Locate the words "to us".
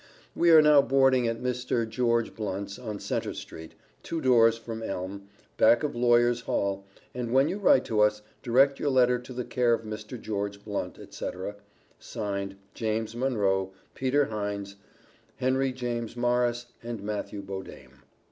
7.85-8.23